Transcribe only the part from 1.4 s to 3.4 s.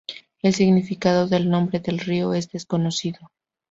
nombre del río es desconocido.